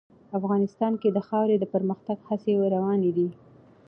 افغانستان 0.37 0.93
کې 1.01 1.09
د 1.11 1.17
خاوره 1.27 1.55
د 1.59 1.65
پرمختګ 1.73 2.17
هڅې 2.29 2.51
روانې 2.75 3.11
دي. 3.17 3.29